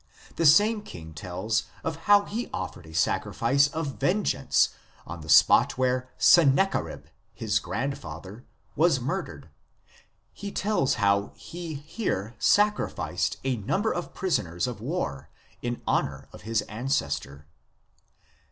[0.35, 4.69] The same king tells of how he offered a sacrifice of vengeance
[5.05, 8.43] on the spot where Sennacherib, his grandfather,
[8.75, 9.43] was mur dered;
[10.33, 15.29] he tells how he here sacrificed a number of prisoners of war
[15.61, 17.45] in honour of his ancestor.